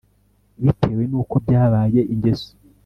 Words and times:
Bitewe 0.63 1.03
nuko 1.09 1.35
byabaye 1.45 1.99
ingeso 2.13 2.49